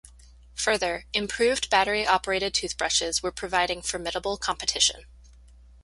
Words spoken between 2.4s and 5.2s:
toothbrushes were providing formidable competition.